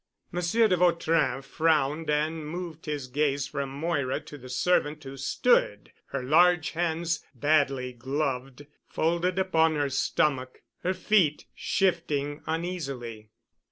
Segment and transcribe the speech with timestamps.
[0.31, 5.91] Monsieur de Vautrin frowned and moved his gaze from Moira to the servant who stood,
[6.07, 13.29] her large hands, badly gloved, folded upon her stomach, her feet shifting uneasily.